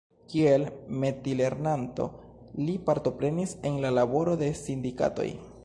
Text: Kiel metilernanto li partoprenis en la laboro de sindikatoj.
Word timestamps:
Kiel 0.29 0.63
metilernanto 1.01 2.07
li 2.63 2.75
partoprenis 2.89 3.55
en 3.71 3.79
la 3.85 3.93
laboro 3.99 4.37
de 4.43 4.49
sindikatoj. 4.65 5.29